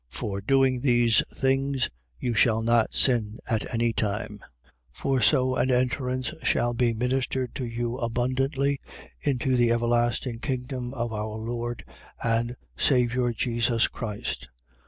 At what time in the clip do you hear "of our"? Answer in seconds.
10.95-11.37